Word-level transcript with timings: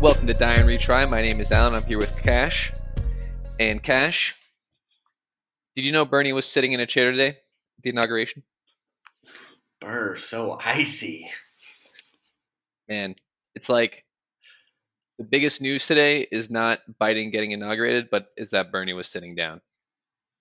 Welcome 0.00 0.26
to 0.28 0.32
Die 0.32 0.54
and 0.54 0.68
Retry. 0.68 1.08
My 1.10 1.20
name 1.20 1.40
is 1.40 1.52
Alan. 1.52 1.74
I'm 1.74 1.82
here 1.84 1.98
with 1.98 2.14
Cash. 2.22 2.72
And 3.58 3.82
Cash, 3.82 4.34
did 5.76 5.84
you 5.84 5.92
know 5.92 6.04
Bernie 6.06 6.32
was 6.32 6.46
sitting 6.46 6.72
in 6.72 6.80
a 6.80 6.86
chair 6.86 7.10
today 7.10 7.28
at 7.28 7.82
the 7.82 7.90
inauguration? 7.90 8.42
Burr, 9.80 10.16
so 10.16 10.58
icy. 10.64 11.30
Man, 12.88 13.14
it's 13.54 13.68
like 13.68 14.04
the 15.18 15.24
biggest 15.24 15.60
news 15.60 15.86
today 15.86 16.26
is 16.30 16.50
not 16.50 16.80
Biden 17.00 17.30
getting 17.30 17.50
inaugurated, 17.50 18.08
but 18.10 18.28
is 18.38 18.50
that 18.50 18.72
Bernie 18.72 18.94
was 18.94 19.06
sitting 19.08 19.34
down. 19.34 19.60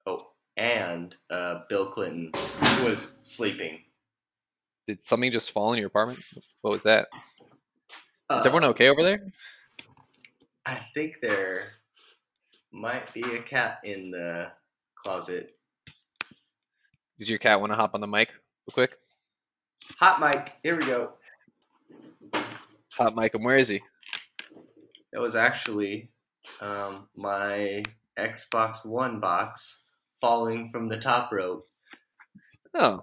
Oh, 0.05 0.27
and 0.55 1.15
uh, 1.29 1.61
Bill 1.67 1.87
Clinton 1.87 2.31
was 2.83 2.97
sleeping. 3.23 3.79
Did 4.87 5.03
something 5.03 5.31
just 5.31 5.51
fall 5.51 5.73
in 5.73 5.79
your 5.79 5.87
apartment? 5.87 6.21
What 6.61 6.71
was 6.71 6.83
that? 6.83 7.07
Is 7.11 7.17
Uh, 8.29 8.41
everyone 8.45 8.63
okay 8.71 8.87
over 8.89 9.03
there? 9.03 9.21
I 10.69 10.85
think 10.93 11.19
there 11.19 11.63
might 12.71 13.11
be 13.11 13.21
a 13.23 13.41
cat 13.41 13.79
in 13.83 14.11
the 14.11 14.51
closet. 15.01 15.55
Does 17.17 17.27
your 17.27 17.39
cat 17.39 17.59
want 17.59 17.71
to 17.71 17.75
hop 17.75 17.95
on 17.95 18.01
the 18.01 18.07
mic 18.07 18.29
real 18.67 18.73
quick? 18.73 18.95
Hot 19.97 20.19
mic. 20.21 20.53
Here 20.61 20.77
we 20.77 20.85
go. 20.85 21.13
Hot 22.93 23.15
mic 23.15 23.33
And 23.33 23.43
Where 23.43 23.57
is 23.57 23.67
he? 23.67 23.81
That 25.11 25.21
was 25.21 25.33
actually 25.33 26.11
um, 26.61 27.07
my 27.15 27.81
Xbox 28.19 28.85
One 28.85 29.19
box 29.19 29.81
falling 30.21 30.69
from 30.69 30.87
the 30.87 30.99
top 30.99 31.31
rope. 31.31 31.67
Oh, 32.75 33.01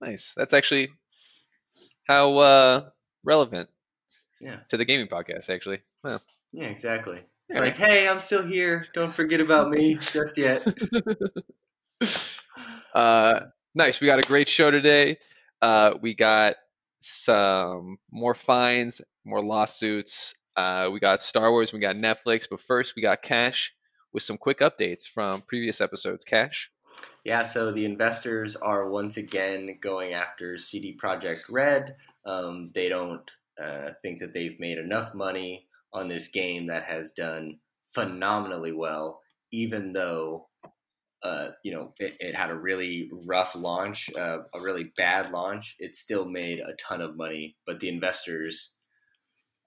nice. 0.00 0.32
That's 0.36 0.52
actually 0.52 0.88
how 2.08 2.36
uh, 2.38 2.90
relevant 3.22 3.68
Yeah. 4.40 4.58
to 4.70 4.76
the 4.76 4.84
gaming 4.84 5.06
podcast, 5.06 5.48
actually. 5.48 5.78
Well, 6.02 6.20
Yeah, 6.52 6.66
exactly. 6.66 7.18
It's 7.48 7.56
Yeah. 7.56 7.64
like, 7.64 7.76
hey, 7.76 8.08
I'm 8.08 8.20
still 8.20 8.44
here. 8.44 8.84
Don't 8.94 9.14
forget 9.14 9.40
about 9.40 9.70
me 9.70 9.94
just 9.94 10.36
yet. 10.36 10.66
uh, 12.94 13.40
nice. 13.74 14.00
We 14.00 14.06
got 14.06 14.18
a 14.18 14.28
great 14.28 14.48
show 14.48 14.70
today. 14.70 15.18
Uh, 15.62 15.94
we 16.00 16.14
got 16.14 16.56
some 17.00 17.98
more 18.10 18.34
fines, 18.34 19.00
more 19.24 19.42
lawsuits. 19.44 20.34
Uh, 20.56 20.90
we 20.92 21.00
got 21.00 21.22
Star 21.22 21.50
Wars. 21.50 21.72
We 21.72 21.80
got 21.80 21.96
Netflix. 21.96 22.46
But 22.50 22.60
first, 22.60 22.94
we 22.96 23.02
got 23.02 23.22
Cash 23.22 23.72
with 24.12 24.22
some 24.22 24.36
quick 24.36 24.60
updates 24.60 25.06
from 25.06 25.42
previous 25.42 25.80
episodes. 25.80 26.24
Cash. 26.24 26.70
Yeah, 27.24 27.42
so 27.44 27.70
the 27.72 27.84
investors 27.84 28.56
are 28.56 28.88
once 28.90 29.16
again 29.16 29.78
going 29.80 30.14
after 30.14 30.58
CD 30.58 30.98
Projekt 31.00 31.42
Red. 31.48 31.96
Um, 32.24 32.70
they 32.74 32.88
don't 32.88 33.30
uh, 33.62 33.90
think 34.02 34.20
that 34.20 34.34
they've 34.34 34.58
made 34.58 34.78
enough 34.78 35.14
money 35.14 35.67
on 35.92 36.08
this 36.08 36.28
game 36.28 36.66
that 36.66 36.84
has 36.84 37.12
done 37.12 37.58
phenomenally 37.94 38.72
well, 38.72 39.20
even 39.52 39.92
though 39.92 40.48
uh, 41.22 41.48
you 41.64 41.72
know 41.72 41.92
it, 41.98 42.14
it 42.20 42.34
had 42.34 42.50
a 42.50 42.58
really 42.58 43.10
rough 43.26 43.54
launch, 43.54 44.08
uh, 44.16 44.38
a 44.54 44.60
really 44.60 44.92
bad 44.96 45.30
launch. 45.30 45.76
It 45.78 45.96
still 45.96 46.24
made 46.24 46.60
a 46.60 46.74
ton 46.74 47.00
of 47.00 47.16
money, 47.16 47.56
but 47.66 47.80
the 47.80 47.88
investors. 47.88 48.72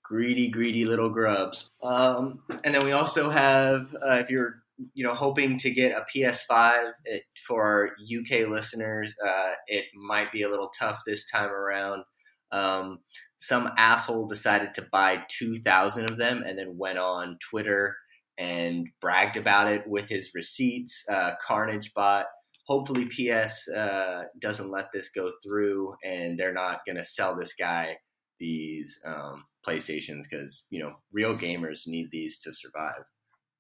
Greedy, 0.04 0.50
greedy 0.50 0.84
little 0.84 1.10
grubs. 1.10 1.70
Um, 1.82 2.40
and 2.66 2.76
then 2.76 2.84
we 2.84 2.92
also 2.92 3.30
have, 3.30 3.96
uh, 4.06 4.16
if 4.16 4.30
you're 4.30 4.62
you 4.94 5.04
know, 5.04 5.14
hoping 5.14 5.58
to 5.60 5.72
get 5.72 5.92
a 5.92 6.06
PS5 6.14 6.92
it, 7.06 7.24
for 7.48 7.64
our 7.64 7.86
UK 8.02 8.48
listeners. 8.48 9.14
Uh, 9.26 9.52
it 9.68 9.86
might 9.96 10.32
be 10.32 10.44
a 10.44 10.50
little 10.50 10.72
tough 10.78 11.02
this 11.06 11.26
time 11.28 11.50
around. 11.50 12.04
Um, 12.52 13.00
some 13.42 13.68
asshole 13.76 14.28
decided 14.28 14.76
to 14.76 14.88
buy 14.92 15.24
2,000 15.30 16.12
of 16.12 16.18
them 16.18 16.44
and 16.46 16.58
then 16.60 16.78
went 16.78 17.00
on 17.00 17.38
Twitter 17.50 17.96
and 18.38 18.88
bragged 19.02 19.36
about 19.36 19.72
it 19.72 19.82
with 19.88 20.08
his 20.08 20.30
receipts. 20.36 21.04
Uh, 21.10 21.32
Carnage 21.46 21.92
bot. 21.96 22.28
Hopefully, 22.68 23.06
PS 23.08 23.68
uh, 23.68 24.24
doesn't 24.40 24.70
let 24.70 24.90
this 24.94 25.10
go 25.10 25.32
through 25.44 25.96
and 26.06 26.40
they're 26.40 26.54
not 26.54 26.82
going 26.86 26.98
to 26.98 27.04
sell 27.04 27.36
this 27.36 27.56
guy 27.56 27.96
these 28.40 29.00
um, 29.06 29.44
PlayStations 29.68 30.22
because, 30.30 30.66
you 30.70 30.80
know, 30.80 30.94
real 31.12 31.36
gamers 31.36 31.88
need 31.88 32.10
these 32.12 32.40
to 32.40 32.54
survive. 32.54 33.04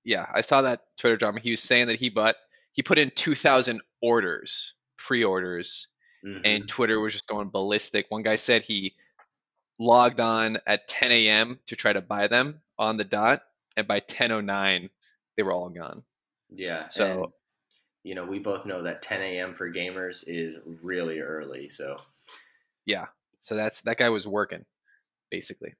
Yeah, 0.03 0.27
I 0.33 0.41
saw 0.41 0.61
that 0.61 0.81
Twitter 0.97 1.17
drama. 1.17 1.39
He 1.39 1.51
was 1.51 1.61
saying 1.61 1.87
that 1.87 1.99
he 1.99 2.09
bought, 2.09 2.35
he 2.73 2.83
put 2.83 2.99
in 2.99 3.11
2,000 3.15 3.81
orders, 4.01 4.75
pre-orders, 4.97 5.87
Mhm. 6.23 6.41
and 6.45 6.67
Twitter 6.67 6.99
was 6.99 7.13
just 7.13 7.25
going 7.25 7.49
ballistic. 7.49 8.05
One 8.09 8.21
guy 8.21 8.35
said 8.35 8.61
he 8.61 8.95
logged 9.81 10.19
on 10.19 10.59
at 10.67 10.87
10 10.87 11.11
a.m. 11.11 11.59
to 11.67 11.75
try 11.75 11.91
to 11.91 12.01
buy 12.01 12.27
them 12.27 12.61
on 12.77 12.97
the 12.97 13.03
dot, 13.03 13.43
and 13.75 13.87
by 13.87 13.99
10:09 13.99 14.89
they 15.35 15.43
were 15.43 15.51
all 15.51 15.69
gone. 15.69 16.03
Yeah. 16.49 16.87
So- 16.89 17.23
and, 17.23 17.33
you 18.03 18.15
know, 18.15 18.25
we 18.25 18.39
both 18.39 18.65
know 18.65 18.83
that 18.83 19.01
10 19.01 19.21
a.m. 19.21 19.53
for 19.55 19.71
gamers 19.71 20.23
is 20.25 20.57
really 20.81 21.19
early. 21.19 21.69
So 21.69 21.97
Yeah, 22.85 23.07
so 23.41 23.55
that's 23.55 23.81
that 23.81 23.97
guy 23.97 24.09
was 24.09 24.27
working, 24.27 24.65
basically. 25.29 25.75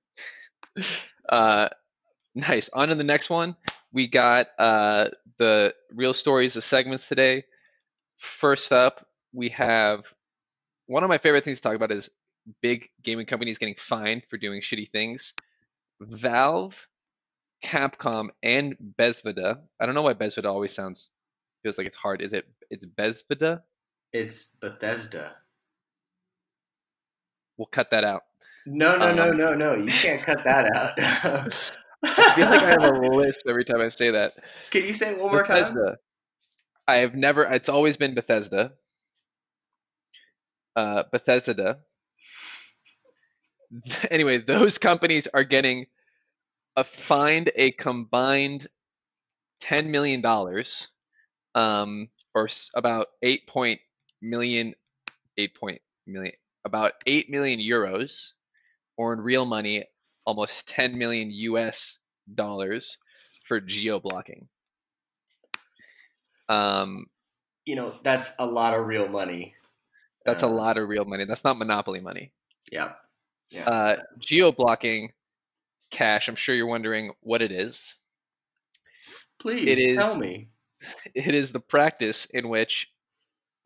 uh, 1.30 1.70
nice. 2.36 2.70
On 2.70 2.90
to 2.90 2.96
the 2.96 3.04
next 3.04 3.30
one. 3.30 3.56
We 3.92 4.08
got 4.08 4.48
uh, 4.58 5.10
the 5.38 5.74
real 5.94 6.14
stories 6.14 6.56
of 6.56 6.64
segments 6.64 7.08
today. 7.08 7.44
First 8.18 8.72
up, 8.72 9.06
we 9.34 9.50
have 9.50 10.14
one 10.86 11.04
of 11.04 11.10
my 11.10 11.18
favorite 11.18 11.44
things 11.44 11.58
to 11.60 11.64
talk 11.64 11.76
about 11.76 11.92
is 11.92 12.10
big 12.62 12.90
gaming 13.04 13.26
companies 13.26 13.58
getting 13.58 13.76
fined 13.76 14.24
for 14.30 14.38
doing 14.38 14.62
shitty 14.62 14.90
things. 14.90 15.34
Valve, 16.02 16.88
Capcom, 17.64 18.30
and 18.42 18.76
Bethesda. 18.98 19.60
I 19.80 19.86
don't 19.86 19.96
know 19.96 20.02
why 20.02 20.14
Bethesda 20.14 20.50
always 20.50 20.74
sounds 20.74 21.12
feels 21.64 21.78
like 21.78 21.88
it's 21.88 21.96
hard. 21.96 22.22
Is 22.22 22.34
it? 22.34 22.48
It's 22.70 22.86
Bethesda. 22.86 23.64
it's 24.14 24.48
Bethesda. 24.60 25.36
We'll 27.58 27.68
cut 27.68 27.92
that 27.92 28.04
out. 28.04 28.24
No, 28.66 28.98
no, 28.98 29.14
no, 29.14 29.30
Um, 29.32 29.38
no, 29.38 29.54
no. 29.54 29.76
You 29.76 29.92
can't 29.92 30.22
cut 30.24 30.44
that 30.44 30.76
out. 30.76 30.98
I 32.04 32.34
feel 32.34 32.48
like 32.50 32.64
I 32.64 32.70
have 32.72 32.84
a 32.84 33.00
list 33.00 33.44
every 33.48 33.64
time 33.64 33.82
I 33.82 33.90
say 33.90 34.10
that. 34.10 34.34
Can 34.72 34.84
you 34.86 34.94
say 34.94 35.12
it 35.12 35.20
one 35.20 35.32
more 35.32 35.44
time? 35.44 35.58
Bethesda. 35.60 35.98
I 36.88 36.96
have 36.98 37.14
never. 37.14 37.44
It's 37.44 37.70
always 37.70 37.98
been 37.98 38.16
Bethesda. 38.16 38.74
Uh, 40.76 41.04
Bethesda. 41.12 41.80
Anyway, 44.12 44.38
those 44.40 44.78
companies 44.78 45.28
are 45.28 45.44
getting 45.44 45.88
a 46.76 46.84
fined 46.84 47.52
a 47.56 47.72
combined 47.72 48.68
ten 49.62 49.92
million 49.92 50.22
dollars, 50.22 50.90
um, 51.56 52.10
or 52.36 52.46
s- 52.46 52.72
about 52.76 53.08
eight 53.22 53.48
point 53.48 53.82
million, 54.22 54.76
eight 55.38 55.56
point 55.56 55.82
million, 56.08 56.34
about 56.66 56.94
eight 57.08 57.30
million 57.30 57.60
euros, 57.60 58.34
or 58.98 59.14
in 59.14 59.22
real 59.22 59.46
money, 59.46 59.86
almost 60.26 60.68
ten 60.68 60.98
million 60.98 61.32
US 61.32 61.98
dollars 62.34 62.98
for 63.46 63.60
geo 63.62 64.00
blocking. 64.00 64.50
Um, 66.50 67.08
You 67.66 67.76
know, 67.76 68.00
that's 68.04 68.32
a 68.40 68.46
lot 68.46 68.74
of 68.76 68.86
real 68.88 69.08
money. 69.08 69.56
that's 70.26 70.44
a 70.44 70.48
Uh, 70.48 70.48
lot 70.48 70.78
of 70.78 70.88
real 70.90 71.06
money. 71.06 71.26
That's 71.26 71.44
not 71.44 71.58
monopoly 71.58 72.00
money. 72.02 72.34
Yeah. 72.72 72.94
Yeah. 73.52 73.70
Uh, 73.70 73.98
geo 74.20 74.52
blocking 74.52 75.12
cash. 75.92 76.28
I'm 76.28 76.36
sure 76.36 76.56
you're 76.56 76.68
wondering 76.68 77.12
what 77.22 77.42
it 77.42 77.52
is. 77.52 77.94
Please 79.40 79.68
it 79.68 79.78
is- 79.78 79.98
tell 79.98 80.18
me. 80.18 80.48
It 81.14 81.36
is 81.36 81.52
the 81.52 81.60
practice 81.60 82.26
in 82.26 82.50
which 82.50 82.92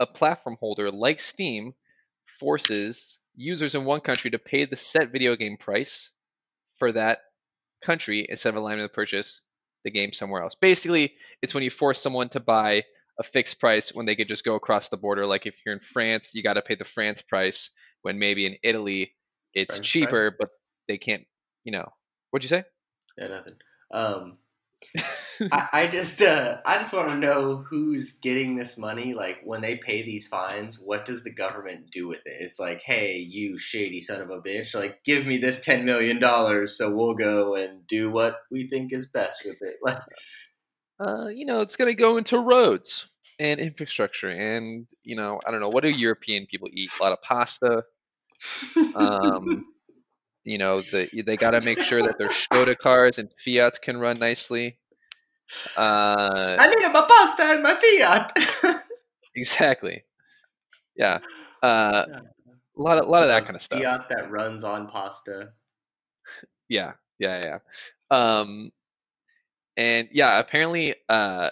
a 0.01 0.06
platform 0.06 0.57
holder 0.59 0.91
like 0.91 1.22
Steam 1.22 1.73
forces 2.40 3.19
users 3.35 3.73
in 3.73 3.85
one 3.85 4.01
country 4.01 4.31
to 4.31 4.40
pay 4.40 4.66
the 4.66 4.76
set 4.76 5.14
video 5.14 5.37
game 5.37 5.55
price 5.55 6.09
for 6.78 6.91
that 6.91 7.20
country 7.82 8.26
instead 8.28 8.49
of 8.49 8.55
allowing 8.58 8.79
them 8.79 8.90
to 8.90 8.93
purchase 8.93 9.41
the 9.85 9.91
game 9.91 10.11
somewhere 10.11 10.41
else. 10.41 10.55
Basically, 10.55 11.14
it's 11.41 11.53
when 11.53 11.64
you 11.64 11.70
force 11.70 12.02
someone 12.02 12.28
to 12.29 12.41
buy 12.41 12.84
a 13.17 13.23
fixed 13.23 13.59
price 13.61 13.93
when 13.93 14.05
they 14.05 14.17
could 14.17 14.28
just 14.28 14.43
go 14.43 14.55
across 14.55 14.90
the 14.90 14.97
border. 14.97 15.26
Like 15.26 15.46
if 15.46 15.55
you're 15.66 15.76
in 15.76 15.79
France, 15.79 16.35
you 16.35 16.43
got 16.43 16.53
to 16.53 16.61
pay 16.61 16.76
the 16.76 16.84
France 16.84 17.22
price. 17.22 17.70
When 18.02 18.20
maybe 18.20 18.46
in 18.46 18.58
Italy, 18.61 19.15
it's 19.55 19.75
French 19.75 19.90
cheaper, 19.90 20.35
but 20.37 20.49
they 20.87 20.97
can't. 20.97 21.25
You 21.63 21.72
know, 21.72 21.87
what'd 22.29 22.43
you 22.43 22.49
say? 22.49 22.63
Yeah, 23.17 23.28
nothing. 23.28 23.55
Um, 23.91 24.37
I, 25.52 25.67
I 25.73 25.87
just, 25.87 26.22
uh, 26.22 26.57
I 26.66 26.78
just 26.78 26.93
want 26.93 27.09
to 27.09 27.17
know 27.17 27.57
who's 27.69 28.13
getting 28.13 28.55
this 28.55 28.78
money. 28.78 29.13
Like 29.13 29.41
when 29.43 29.61
they 29.61 29.75
pay 29.75 30.03
these 30.03 30.28
fines, 30.28 30.79
what 30.79 31.05
does 31.05 31.23
the 31.23 31.31
government 31.31 31.91
do 31.91 32.07
with 32.07 32.22
it? 32.25 32.37
It's 32.40 32.59
like, 32.59 32.81
hey, 32.81 33.17
you 33.17 33.57
shady 33.57 34.02
son 34.02 34.22
of 34.22 34.29
a 34.29 34.41
bitch! 34.41 34.73
Like, 34.75 34.99
give 35.05 35.25
me 35.25 35.37
this 35.37 35.59
ten 35.59 35.85
million 35.85 36.19
dollars, 36.19 36.78
so 36.78 36.93
we'll 36.93 37.16
go 37.16 37.55
and 37.55 37.85
do 37.87 38.11
what 38.11 38.37
we 38.51 38.67
think 38.67 38.93
is 38.93 39.08
best 39.08 39.43
with 39.46 39.58
it. 39.61 39.78
Like, 39.85 40.01
uh, 40.99 41.28
you 41.28 41.46
know, 41.46 41.59
it's 41.59 41.75
going 41.75 41.91
to 41.91 42.01
go 42.01 42.17
into 42.17 42.40
roads 42.40 43.08
and 43.40 43.59
infrastructure, 43.59 44.29
and 44.29 44.87
you 45.03 45.16
know, 45.16 45.40
I 45.46 45.51
don't 45.51 45.59
know, 45.59 45.69
what 45.69 45.84
do 45.84 45.90
European 45.90 46.47
people 46.47 46.69
eat? 46.72 46.90
A 46.99 47.03
lot 47.03 47.11
of 47.11 47.22
pasta. 47.22 47.84
Um, 48.96 49.66
you 50.43 50.58
know, 50.58 50.82
the, 50.82 51.23
they 51.26 51.37
got 51.37 51.52
to 51.52 51.61
make 51.61 51.79
sure 51.79 52.02
that 52.03 52.17
their 52.17 52.29
Skoda 52.29 52.78
cars 52.78 53.17
and 53.17 53.29
Fiats 53.37 53.79
can 53.79 53.97
run 53.97 54.20
nicely. 54.20 54.78
Uh, 55.78 56.55
I 56.59 56.67
need 56.67 56.91
my 56.91 57.05
pasta 57.08 57.43
and 57.43 57.64
my 57.64 57.76
Fiat. 57.76 58.84
exactly. 59.35 60.03
Yeah. 60.96 61.20
Uh, 61.61 62.05
a 62.78 62.82
lot 62.82 62.97
of, 62.97 63.05
a 63.05 63.09
lot 63.09 63.23
of 63.23 63.29
that 63.29 63.46
kind 63.46 63.55
of 63.55 63.61
stuff. 63.61 63.79
Fiat 63.79 64.09
that 64.09 64.32
runs 64.32 64.64
on 64.64 64.87
pasta. 64.87 65.49
Yeah, 66.67 66.93
yeah, 67.20 67.41
yeah. 67.46 67.59
Um, 68.09 68.72
and 69.78 70.09
yeah, 70.11 70.40
apparently, 70.40 70.96
uh, 71.08 71.52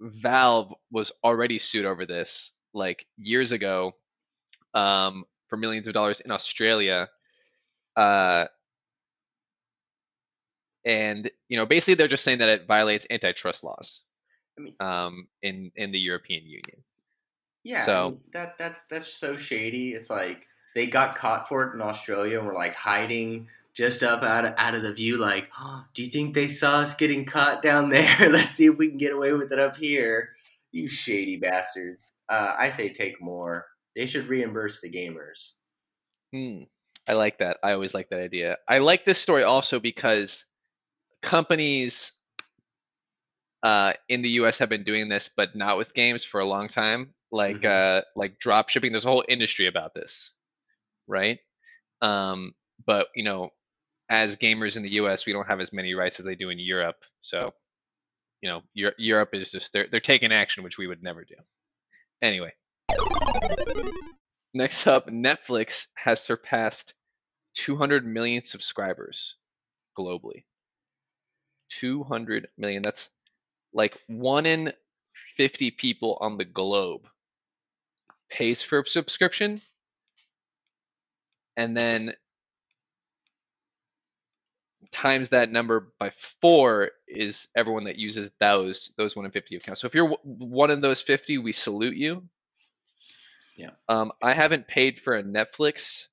Valve 0.00 0.72
was 0.92 1.10
already 1.24 1.58
sued 1.58 1.84
over 1.84 2.06
this 2.06 2.52
like 2.72 3.04
years 3.16 3.50
ago, 3.50 3.96
um, 4.74 5.24
for 5.48 5.56
millions 5.56 5.86
of 5.86 5.94
dollars 5.94 6.20
in 6.20 6.30
Australia. 6.30 7.08
Uh, 7.96 8.46
and 10.84 11.30
you 11.48 11.56
know, 11.56 11.66
basically, 11.66 11.94
they're 11.94 12.08
just 12.08 12.24
saying 12.24 12.38
that 12.38 12.48
it 12.48 12.66
violates 12.66 13.06
antitrust 13.10 13.64
laws, 13.64 14.02
I 14.58 14.62
mean- 14.62 14.74
um, 14.80 15.28
in 15.42 15.72
in 15.76 15.90
the 15.90 15.98
European 15.98 16.44
Union. 16.44 16.82
Yeah, 17.64 17.84
So- 17.84 18.06
I 18.06 18.10
mean, 18.10 18.20
that 18.32 18.58
that's 18.58 18.82
that's 18.90 19.12
so 19.12 19.36
shady. 19.36 19.92
It's 19.92 20.10
like 20.10 20.46
they 20.74 20.86
got 20.86 21.16
caught 21.16 21.48
for 21.48 21.64
it 21.68 21.74
in 21.74 21.80
Australia 21.82 22.38
and 22.38 22.46
were 22.46 22.54
like 22.54 22.74
hiding 22.74 23.48
just 23.74 24.02
up 24.02 24.22
out 24.22 24.44
of 24.44 24.54
out 24.56 24.74
of 24.74 24.82
the 24.82 24.92
view. 24.94 25.16
Like, 25.18 25.48
oh, 25.58 25.84
do 25.94 26.02
you 26.02 26.10
think 26.10 26.34
they 26.34 26.48
saw 26.48 26.78
us 26.80 26.94
getting 26.94 27.24
caught 27.24 27.62
down 27.62 27.88
there? 27.90 28.28
Let's 28.30 28.54
see 28.54 28.66
if 28.66 28.76
we 28.78 28.88
can 28.88 28.98
get 28.98 29.12
away 29.12 29.32
with 29.32 29.52
it 29.52 29.58
up 29.58 29.76
here. 29.76 30.30
You 30.70 30.88
shady 30.88 31.36
bastards! 31.36 32.14
Uh, 32.28 32.54
I 32.58 32.68
say 32.68 32.92
take 32.92 33.20
more. 33.20 33.66
They 33.98 34.06
should 34.06 34.28
reimburse 34.28 34.80
the 34.80 34.88
gamers. 34.88 35.54
Hmm. 36.32 36.62
I 37.08 37.14
like 37.14 37.38
that. 37.38 37.56
I 37.64 37.72
always 37.72 37.94
like 37.94 38.10
that 38.10 38.20
idea. 38.20 38.56
I 38.68 38.78
like 38.78 39.04
this 39.04 39.18
story 39.18 39.42
also 39.42 39.80
because 39.80 40.44
companies 41.20 42.12
uh, 43.64 43.94
in 44.08 44.22
the 44.22 44.28
U.S. 44.30 44.56
have 44.58 44.68
been 44.68 44.84
doing 44.84 45.08
this, 45.08 45.28
but 45.36 45.56
not 45.56 45.78
with 45.78 45.94
games 45.94 46.22
for 46.22 46.38
a 46.38 46.44
long 46.44 46.68
time. 46.68 47.12
Like 47.32 47.62
Mhm. 47.62 47.64
uh, 47.64 48.02
like 48.14 48.38
drop 48.38 48.68
shipping. 48.68 48.92
There's 48.92 49.04
a 49.04 49.08
whole 49.08 49.24
industry 49.28 49.66
about 49.66 49.94
this, 49.94 50.30
right? 51.08 51.40
Um, 52.00 52.54
but 52.86 53.08
you 53.16 53.24
know, 53.24 53.50
as 54.08 54.36
gamers 54.36 54.76
in 54.76 54.84
the 54.84 54.92
U.S., 54.92 55.26
we 55.26 55.32
don't 55.32 55.48
have 55.48 55.58
as 55.60 55.72
many 55.72 55.94
rights 55.94 56.20
as 56.20 56.24
they 56.24 56.36
do 56.36 56.50
in 56.50 56.60
Europe. 56.60 57.04
So, 57.20 57.52
you 58.42 58.48
know, 58.48 58.62
Europe 58.96 59.30
is 59.32 59.50
just 59.50 59.72
they're 59.72 59.88
they're 59.90 59.98
taking 59.98 60.30
action, 60.30 60.62
which 60.62 60.78
we 60.78 60.86
would 60.86 61.02
never 61.02 61.24
do. 61.24 61.34
Anyway, 62.22 62.52
next 64.54 64.86
up, 64.86 65.08
Netflix 65.08 65.86
has 65.94 66.22
surpassed 66.22 66.94
200 67.54 68.06
million 68.06 68.44
subscribers 68.44 69.36
globally. 69.98 70.44
200 71.70 72.48
million. 72.56 72.82
That's 72.82 73.10
like 73.72 74.00
one 74.06 74.46
in 74.46 74.72
50 75.36 75.70
people 75.72 76.18
on 76.20 76.38
the 76.38 76.44
globe 76.44 77.06
pays 78.30 78.62
for 78.62 78.80
a 78.80 78.86
subscription. 78.86 79.60
And 81.56 81.76
then 81.76 82.14
times 84.92 85.30
that 85.30 85.50
number 85.50 85.92
by 85.98 86.10
four 86.40 86.90
is 87.06 87.48
everyone 87.56 87.84
that 87.84 87.98
uses 87.98 88.30
those 88.40 88.90
those 88.96 89.16
one 89.16 89.24
in 89.24 89.30
50 89.32 89.56
accounts. 89.56 89.80
So 89.80 89.86
if 89.86 89.94
you're 89.94 90.16
one 90.22 90.70
in 90.70 90.80
those 90.80 91.02
50, 91.02 91.38
we 91.38 91.52
salute 91.52 91.96
you. 91.96 92.22
Yeah. 93.58 93.70
Um, 93.88 94.12
I 94.22 94.34
haven't 94.34 94.68
paid 94.68 95.00
for 95.00 95.16
a 95.16 95.22
Netflix 95.22 96.06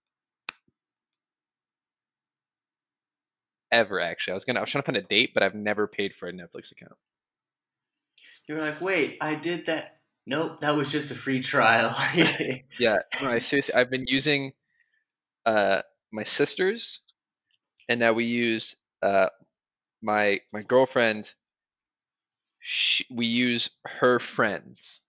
ever 3.71 3.99
actually. 3.99 4.31
I 4.31 4.33
was 4.33 4.45
gonna 4.45 4.59
I 4.59 4.63
was 4.63 4.71
trying 4.71 4.81
to 4.81 4.85
find 4.87 4.97
a 4.97 5.03
date, 5.03 5.31
but 5.33 5.43
I've 5.43 5.53
never 5.53 5.87
paid 5.87 6.15
for 6.15 6.27
a 6.27 6.33
Netflix 6.33 6.71
account. 6.71 6.97
You're 8.47 8.61
like, 8.61 8.81
wait, 8.81 9.17
I 9.21 9.35
did 9.35 9.67
that. 9.67 9.99
Nope, 10.25 10.61
that 10.61 10.75
was 10.75 10.91
just 10.91 11.11
a 11.11 11.15
free 11.15 11.41
trial. 11.41 11.95
Yeah, 12.79 12.97
no, 13.21 13.29
I 13.29 13.39
seriously 13.39 13.75
I've 13.75 13.91
been 13.91 14.05
using 14.07 14.53
uh 15.45 15.83
my 16.11 16.23
sister's 16.23 17.01
and 17.87 17.99
now 17.99 18.13
we 18.13 18.25
use 18.25 18.75
uh 19.03 19.29
my 20.01 20.41
my 20.51 20.63
girlfriend 20.63 21.31
she, 22.59 23.05
we 23.11 23.27
use 23.27 23.69
her 23.85 24.17
friends. 24.19 24.99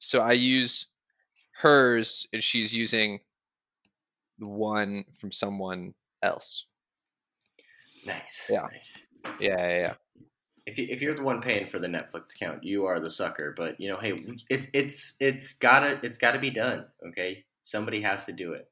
So 0.00 0.20
I 0.20 0.32
use 0.32 0.88
hers 1.62 2.26
and 2.32 2.42
she's 2.42 2.74
using 2.74 3.20
the 4.38 4.46
one 4.48 5.04
from 5.18 5.30
someone 5.30 5.94
else. 6.22 6.66
nice. 8.04 8.46
Yeah. 8.50 8.62
Nice. 8.62 9.06
Yeah, 9.40 9.56
yeah, 9.68 9.78
yeah. 9.78 9.94
if 10.66 10.76
you, 10.78 10.86
if 10.90 11.00
you're 11.00 11.14
the 11.14 11.22
one 11.22 11.40
paying 11.40 11.68
for 11.68 11.78
the 11.78 11.86
Netflix 11.86 12.34
account, 12.34 12.64
you 12.64 12.86
are 12.86 12.98
the 12.98 13.10
sucker. 13.10 13.54
But 13.56 13.80
you 13.80 13.88
know, 13.88 13.98
hey, 13.98 14.24
it's 14.50 14.66
it's 14.72 15.14
it's 15.20 15.52
gotta 15.52 16.00
it's 16.02 16.18
gotta 16.18 16.40
be 16.40 16.50
done. 16.50 16.86
Okay, 17.08 17.44
somebody 17.62 18.00
has 18.00 18.24
to 18.26 18.32
do 18.32 18.54
it. 18.54 18.68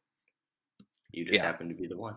You 1.13 1.25
just 1.25 1.37
Yeah. 1.37 1.43
happen 1.45 1.69
to 1.69 1.75
be 1.75 1.87
the 1.87 1.97
one. 1.97 2.17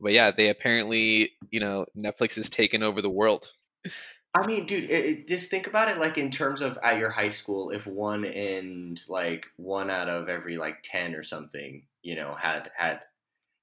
But 0.00 0.12
yeah, 0.12 0.30
they 0.30 0.48
apparently, 0.48 1.32
you 1.50 1.60
know, 1.60 1.84
Netflix 1.96 2.36
has 2.36 2.48
taken 2.50 2.82
over 2.82 3.02
the 3.02 3.10
world. 3.10 3.50
I 4.34 4.46
mean, 4.46 4.66
dude, 4.66 4.84
it, 4.90 5.04
it- 5.04 5.28
just 5.28 5.50
think 5.50 5.66
about 5.66 5.88
it 5.88 5.98
like 5.98 6.16
in 6.18 6.30
terms 6.30 6.62
of 6.62 6.78
at 6.82 6.98
your 6.98 7.10
high 7.10 7.28
school, 7.30 7.70
if 7.70 7.86
one 7.86 8.24
in 8.24 8.96
like 9.08 9.46
one 9.56 9.90
out 9.90 10.08
of 10.08 10.28
every 10.28 10.56
like 10.56 10.78
ten 10.82 11.14
or 11.14 11.22
something, 11.22 11.86
you 12.02 12.16
know, 12.16 12.34
had 12.34 12.70
had 12.76 13.00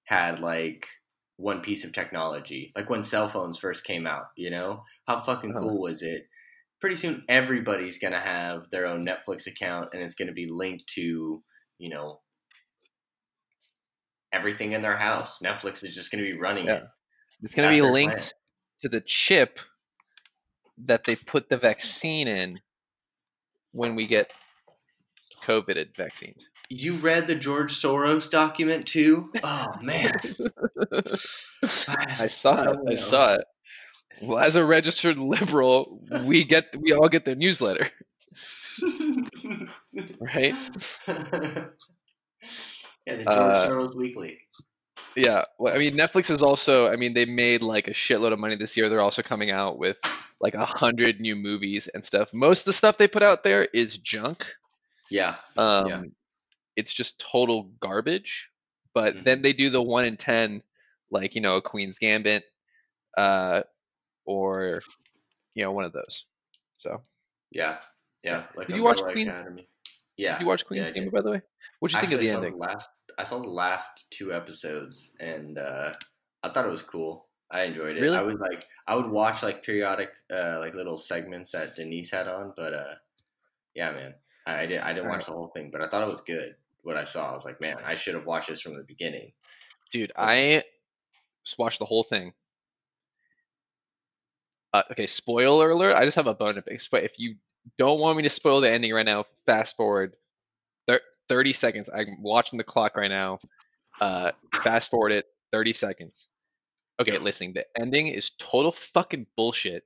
had 0.06 0.39
like 0.39 0.88
one 1.38 1.62
piece 1.62 1.83
of 1.86 1.94
technology, 1.94 2.71
like 2.75 2.89
when 2.89 3.04
cell 3.04 3.30
phones 3.30 3.57
first 3.60 3.83
came 3.83 4.06
out, 4.07 4.27
you 4.36 4.50
know, 4.51 4.83
how 5.07 5.21
fucking 5.21 5.51
Uh-huh. 5.56 5.62
cool 5.62 5.81
was 5.81 6.01
it? 6.04 6.27
Pretty 6.81 6.95
soon, 6.98 7.25
everybody's 7.30 7.98
gonna 8.00 8.19
have 8.19 8.69
their 8.71 8.86
own 8.88 9.06
Netflix 9.06 9.48
account, 9.48 9.89
and 9.94 10.01
it's 10.04 10.16
gonna 10.16 10.33
be 10.33 10.48
linked 10.48 10.88
to, 10.95 11.44
you 11.80 11.89
know, 11.89 12.21
everything 14.31 14.74
in 14.74 14.81
their 14.81 14.98
house. 14.98 15.39
Netflix 15.44 15.83
is 15.83 15.95
just 15.95 16.12
gonna 16.12 16.24
be 16.24 16.33
running 16.38 16.66
Yeah. 16.66 16.75
it. 16.75 16.83
It's 17.42 17.56
going 17.56 17.69
to 17.69 17.74
be 17.75 17.81
linked 17.81 18.18
plan. 18.18 18.30
to 18.81 18.89
the 18.89 19.01
chip 19.01 19.60
that 20.86 21.04
they 21.04 21.16
put 21.16 21.50
the 21.50 21.58
vaccine 21.58 22.28
in 22.28 22.60
when 23.72 23.96
we 23.96 24.08
get 24.08 24.31
COVID 25.46 25.96
vaccines. 25.98 26.48
You 26.70 26.96
read 26.96 27.28
the 27.28 27.36
George 27.36 27.74
Soros 27.74 28.30
document 28.30 28.86
too? 28.86 29.31
Oh 29.44 29.68
man. 29.81 30.12
I 31.88 32.28
saw 32.28 32.71
it. 32.71 32.78
I 32.88 32.95
saw 32.95 33.36
it. 33.36 33.44
Well, 34.21 34.40
as 34.40 34.56
a 34.56 34.66
registered 34.66 35.18
liberal, 35.18 36.02
we 36.26 36.44
get 36.44 36.76
we 36.80 36.92
all 36.92 37.09
get 37.09 37.26
their 37.26 37.36
newsletter, 37.36 37.88
right? 40.19 40.54
yeah, 41.07 41.66
the 43.06 43.24
George 43.24 43.28
Uh, 43.28 43.69
Soros 43.69 43.95
Weekly. 43.95 44.38
Yeah. 45.16 45.44
Well, 45.57 45.74
I 45.74 45.80
mean, 45.80 45.95
Netflix 45.95 46.30
is 46.30 46.44
also. 46.44 46.92
I 46.92 46.95
mean, 46.98 47.14
they 47.14 47.26
made 47.26 47.62
like 47.62 47.88
a 47.88 47.92
shitload 47.92 48.33
of 48.33 48.40
money 48.40 48.56
this 48.56 48.78
year. 48.78 48.90
They're 48.90 49.02
also 49.02 49.21
coming 49.21 49.52
out 49.52 49.80
with 49.80 49.98
like 50.42 50.54
a 50.56 50.66
hundred 50.66 51.19
new 51.19 51.36
movies 51.36 51.88
and 51.94 52.04
stuff. 52.04 52.34
Most 52.34 52.62
of 52.62 52.66
the 52.66 52.74
stuff 52.74 52.98
they 52.98 53.08
put 53.08 53.24
out 53.24 53.44
there 53.44 53.66
is 53.66 53.98
junk. 53.98 54.46
Yeah. 55.12 55.36
Um, 55.58 56.12
it's 56.76 56.94
just 56.94 57.19
total 57.19 57.72
garbage. 57.81 58.50
But 58.94 59.16
Mhm. 59.16 59.24
then 59.26 59.42
they 59.42 59.54
do 59.54 59.69
the 59.69 59.81
one 59.81 60.06
in 60.06 60.18
ten, 60.18 60.64
like 61.12 61.36
you 61.36 61.42
know, 61.42 61.58
a 61.58 61.62
Queen's 61.62 61.98
Gambit, 62.00 62.44
uh, 63.18 63.64
or 64.26 64.81
you 65.56 65.64
know, 65.64 65.72
one 65.72 65.84
of 65.86 65.94
those. 65.94 66.26
So, 66.78 67.04
Yeah. 67.52 67.81
Yeah. 68.24 68.46
Like 68.56 68.68
Did 68.68 68.76
you 68.76 68.84
watch 68.84 69.02
Queen's- 69.02 69.38
Academy. 69.40 69.68
Yeah. 70.18 70.34
did 70.34 70.42
you 70.42 70.48
watch 70.48 70.66
Queen's 70.66 70.90
yeah, 70.90 70.94
Gambit 70.96 71.14
by 71.14 71.22
the 71.22 71.31
way? 71.31 71.42
What'd 71.80 71.96
you 71.96 72.02
think 72.02 72.14
of 72.14 72.19
the 72.19 72.30
ending? 72.30 72.58
last 72.58 72.90
I 73.18 73.24
saw 73.24 73.40
the 73.40 73.48
last 73.50 74.04
two 74.12 74.34
episodes 74.34 75.16
and 75.19 75.58
uh 75.58 75.94
I 76.44 76.50
thought 76.50 76.66
it 76.66 76.69
was 76.72 76.81
cool. 76.81 77.29
I 77.52 77.64
enjoyed 77.64 77.98
it. 77.98 78.02
Really? 78.02 78.18
I 78.18 78.22
was 78.22 78.40
like 78.40 78.66
I 78.88 78.96
would 78.96 79.10
watch 79.10 79.42
like 79.44 79.64
periodic 79.64 80.10
uh 80.32 80.60
like 80.60 80.74
little 80.74 80.98
segments 80.98 81.52
that 81.52 81.76
Denise 81.76 82.12
had 82.12 82.28
on, 82.28 82.54
but 82.56 82.74
uh 82.74 82.96
yeah, 83.76 83.92
man. 83.92 84.14
I, 84.46 84.62
I 84.62 84.66
did 84.66 84.82
I 84.82 84.94
didn't 84.94 85.10
watch 85.10 85.26
the 85.26 85.32
whole 85.32 85.52
thing, 85.56 85.70
but 85.72 85.82
I 85.82 85.88
thought 85.88 86.08
it 86.08 86.12
was 86.12 86.22
good. 86.22 86.56
What 86.84 86.98
I 86.98 87.04
saw, 87.04 87.30
I 87.30 87.34
was 87.34 87.46
like, 87.46 87.60
man, 87.60 87.78
I 87.86 87.96
should 87.96 88.16
have 88.16 88.26
watched 88.26 88.50
this 88.50 88.62
from 88.62 88.76
the 88.76 88.84
beginning. 88.84 89.32
Dude, 89.92 90.12
I 90.16 90.64
just 91.44 91.60
watched 91.60 91.80
the 91.80 91.86
whole 91.86 92.04
thing. 92.04 92.34
Uh, 94.74 94.84
okay, 94.92 95.08
spoiler 95.08 95.72
alert. 95.72 95.96
I 95.96 96.06
just 96.06 96.16
have 96.16 96.28
a 96.28 96.34
bone 96.34 96.56
to 96.56 96.62
pick. 96.62 96.82
But 96.92 97.04
if 97.04 97.20
you 97.20 97.36
don't 97.78 98.00
want 98.00 98.18
me 98.18 98.24
to 98.24 98.30
spoil 98.30 98.62
the 98.62 98.72
ending 98.72 98.94
right 98.94 99.06
now, 99.06 99.26
fast 99.46 99.76
forward 99.76 100.14
thir- 100.88 101.02
30 101.28 101.54
seconds. 101.54 101.90
I'm 101.94 102.22
watching 102.22 102.58
the 102.58 102.64
clock 102.64 102.96
right 102.96 103.10
now. 103.10 103.40
Uh, 104.00 104.32
fast 104.64 104.90
forward 104.90 105.12
it 105.12 105.26
30 105.52 105.74
seconds. 105.74 106.28
Okay, 107.00 107.18
listen, 107.18 107.54
the 107.54 107.66
ending 107.80 108.08
is 108.08 108.32
total 108.32 108.72
fucking 108.74 109.26
bullshit 109.38 109.84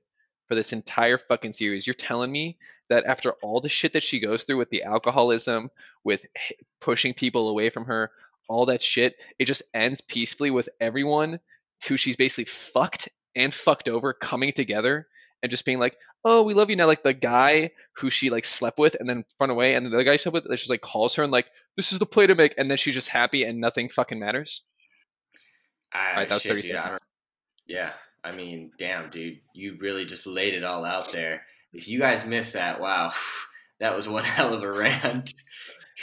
for 0.48 0.54
this 0.54 0.72
entire 0.72 1.16
fucking 1.16 1.52
series. 1.52 1.86
You're 1.86 1.94
telling 1.94 2.30
me 2.30 2.58
that 2.88 3.04
after 3.04 3.32
all 3.42 3.60
the 3.60 3.68
shit 3.68 3.92
that 3.92 4.02
she 4.02 4.20
goes 4.20 4.42
through 4.44 4.58
with 4.58 4.70
the 4.70 4.82
alcoholism, 4.82 5.70
with 6.02 6.26
h- 6.36 6.58
pushing 6.80 7.14
people 7.14 7.48
away 7.48 7.70
from 7.70 7.84
her, 7.86 8.10
all 8.48 8.66
that 8.66 8.82
shit, 8.82 9.14
it 9.38 9.46
just 9.46 9.62
ends 9.72 10.00
peacefully 10.00 10.50
with 10.50 10.68
everyone 10.80 11.38
who 11.88 11.96
she's 11.96 12.16
basically 12.16 12.44
fucked 12.44 13.08
and 13.34 13.54
fucked 13.54 13.88
over 13.88 14.12
coming 14.12 14.52
together 14.52 15.06
and 15.42 15.50
just 15.50 15.64
being 15.64 15.78
like, 15.78 15.96
"Oh, 16.24 16.42
we 16.42 16.54
love 16.54 16.68
you 16.68 16.76
now." 16.76 16.86
Like 16.86 17.02
the 17.02 17.14
guy 17.14 17.70
who 17.96 18.10
she 18.10 18.28
like 18.28 18.44
slept 18.44 18.78
with 18.78 18.96
and 18.98 19.08
then 19.08 19.24
run 19.40 19.50
away, 19.50 19.74
and 19.74 19.86
the 19.86 19.94
other 19.94 20.04
guy 20.04 20.16
she 20.16 20.24
slept 20.24 20.34
with, 20.34 20.44
that 20.48 20.58
she 20.58 20.68
like 20.68 20.80
calls 20.80 21.14
her 21.14 21.22
and 21.22 21.32
like, 21.32 21.46
"This 21.76 21.92
is 21.92 21.98
the 21.98 22.06
play 22.06 22.26
to 22.26 22.34
make," 22.34 22.54
and 22.58 22.70
then 22.70 22.78
she's 22.78 22.94
just 22.94 23.08
happy 23.08 23.44
and 23.44 23.60
nothing 23.60 23.88
fucking 23.88 24.18
matters. 24.18 24.62
Ah, 25.94 26.14
Right, 26.16 26.28
that 26.28 26.34
was 26.34 26.42
shit, 26.42 26.52
30 26.52 26.62
dude, 26.62 26.76
I 26.76 26.98
yeah, 27.66 27.92
I 28.22 28.34
mean, 28.34 28.72
damn, 28.78 29.10
dude, 29.10 29.40
you 29.54 29.76
really 29.80 30.04
just 30.04 30.26
laid 30.26 30.54
it 30.54 30.64
all 30.64 30.84
out 30.84 31.12
there. 31.12 31.42
If 31.72 31.88
you 31.88 31.98
guys 31.98 32.24
missed 32.26 32.54
that, 32.54 32.80
wow, 32.80 33.12
that 33.80 33.96
was 33.96 34.08
one 34.08 34.24
hell 34.24 34.54
of 34.54 34.62
a 34.62 34.72
rant. 34.72 35.34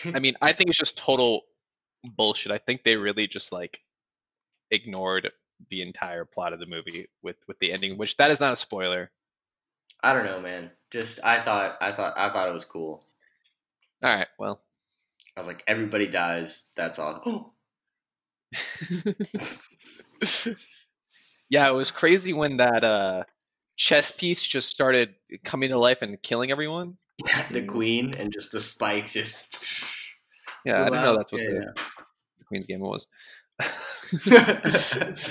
I 0.05 0.19
mean, 0.19 0.35
I 0.41 0.53
think 0.53 0.69
it's 0.69 0.79
just 0.79 0.97
total 0.97 1.41
bullshit. 2.03 2.51
I 2.51 2.57
think 2.57 2.83
they 2.83 2.95
really 2.95 3.27
just 3.27 3.51
like 3.51 3.79
ignored 4.69 5.31
the 5.69 5.81
entire 5.81 6.25
plot 6.25 6.53
of 6.53 6.59
the 6.59 6.65
movie 6.65 7.07
with 7.21 7.37
with 7.47 7.59
the 7.59 7.71
ending, 7.71 7.97
which 7.97 8.17
that 8.17 8.31
is 8.31 8.39
not 8.39 8.53
a 8.53 8.57
spoiler. 8.57 9.11
I 10.03 10.13
don't 10.13 10.25
know, 10.25 10.39
man. 10.39 10.71
Just 10.89 11.19
I 11.23 11.41
thought, 11.41 11.77
I 11.79 11.91
thought, 11.91 12.17
I 12.17 12.29
thought 12.29 12.49
it 12.49 12.53
was 12.53 12.65
cool. 12.65 13.03
All 14.03 14.13
right, 14.13 14.27
well, 14.39 14.61
I 15.37 15.41
was 15.41 15.47
like, 15.47 15.63
everybody 15.67 16.07
dies. 16.07 16.63
That's 16.75 16.99
all. 16.99 17.53
Yeah, 21.51 21.67
it 21.67 21.73
was 21.73 21.91
crazy 21.91 22.31
when 22.31 22.57
that 22.57 22.85
uh 22.85 23.25
chess 23.75 24.09
piece 24.09 24.41
just 24.41 24.69
started 24.69 25.15
coming 25.43 25.69
to 25.69 25.77
life 25.77 26.01
and 26.01 26.19
killing 26.21 26.49
everyone. 26.49 26.97
the 27.51 27.63
queen 27.63 28.13
and 28.17 28.31
just 28.31 28.51
the 28.51 28.61
spikes 28.61 29.13
just. 29.13 29.57
Yeah, 30.63 30.83
I 30.83 30.85
flew 30.85 30.91
didn't 30.91 31.05
know 31.05 31.17
that's 31.17 31.31
what 31.31 31.41
Yeah, 31.41 31.49
the, 31.49 31.73
the 32.37 32.45
Queen's 32.45 32.67
game 32.67 32.81
was. 32.81 33.07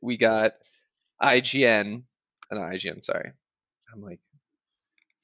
we 0.00 0.16
got 0.16 0.52
IGN, 1.20 2.04
uh, 2.48 2.54
not 2.54 2.70
IGN, 2.70 3.02
sorry. 3.02 3.32
I'm 3.92 4.02
like 4.02 4.20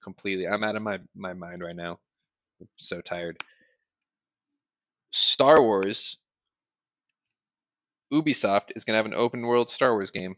completely, 0.02 0.48
I'm 0.48 0.64
out 0.64 0.74
of 0.74 0.82
my, 0.82 0.98
my 1.14 1.34
mind 1.34 1.62
right 1.62 1.76
now. 1.76 2.00
I'm 2.60 2.66
so 2.74 3.00
tired. 3.00 3.40
Star 5.16 5.60
Wars, 5.62 6.18
Ubisoft 8.12 8.72
is 8.76 8.84
going 8.84 8.92
to 8.94 8.98
have 8.98 9.06
an 9.06 9.14
open 9.14 9.42
world 9.42 9.70
Star 9.70 9.92
Wars 9.92 10.10
game 10.10 10.36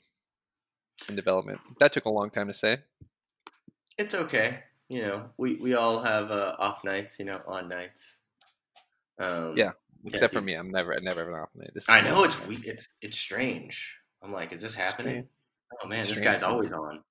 in 1.08 1.16
development. 1.16 1.60
That 1.80 1.92
took 1.92 2.04
a 2.04 2.10
long 2.10 2.30
time 2.30 2.48
to 2.48 2.54
say. 2.54 2.78
it's 3.98 4.14
okay. 4.14 4.60
You 4.88 5.02
know, 5.02 5.24
we 5.36 5.56
we 5.56 5.74
all 5.74 6.02
have 6.02 6.30
uh, 6.30 6.56
off 6.58 6.82
nights. 6.84 7.18
You 7.18 7.26
know, 7.26 7.40
on 7.46 7.68
nights. 7.68 8.18
Um, 9.18 9.54
Yeah, 9.56 9.72
Except 10.06 10.32
for 10.32 10.40
me, 10.40 10.54
I'm 10.54 10.70
never, 10.70 10.94
I 10.94 11.00
never 11.00 11.20
have 11.20 11.28
an 11.28 11.34
off 11.34 11.48
night. 11.54 11.70
This 11.74 11.88
I 11.88 12.00
know 12.00 12.22
it's 12.24 12.38
night. 12.38 12.48
we 12.48 12.56
it's 12.58 12.88
it's 13.02 13.18
strange. 13.18 13.94
I'm 14.22 14.32
like, 14.32 14.52
is 14.52 14.62
this 14.62 14.74
happening? 14.74 15.26
Oh 15.82 15.86
man, 15.88 16.00
this 16.00 16.08
Strange, 16.10 16.24
guy's 16.24 16.42
always 16.42 16.72
on. 16.72 17.02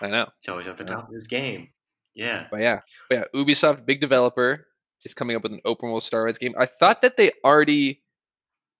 I 0.00 0.08
know. 0.08 0.26
He's 0.40 0.48
always 0.50 0.66
at 0.66 0.78
the 0.78 0.84
top 0.84 1.08
of 1.08 1.14
his 1.14 1.26
game. 1.26 1.68
Yeah. 2.14 2.46
But 2.50 2.60
yeah, 2.60 2.80
but 3.08 3.18
yeah, 3.18 3.24
Ubisoft, 3.40 3.86
big 3.86 4.00
developer, 4.00 4.66
is 5.04 5.14
coming 5.14 5.36
up 5.36 5.42
with 5.42 5.52
an 5.52 5.60
open 5.64 5.88
world 5.88 6.04
Star 6.04 6.22
Wars 6.22 6.38
game. 6.38 6.54
I 6.58 6.66
thought 6.66 7.02
that 7.02 7.16
they 7.16 7.32
already 7.44 8.02